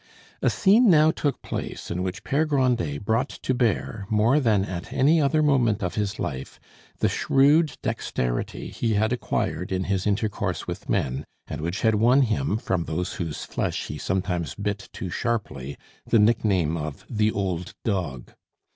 [0.41, 4.91] A scene now took place in which Pere Grandet brought to bear, more than at
[4.91, 6.59] any other moment of his life,
[6.97, 12.23] the shrewd dexterity he had acquired in his intercourse with men, and which had won
[12.23, 15.77] him from those whose flesh he sometimes bit too sharply
[16.07, 18.31] the nickname of "the old dog."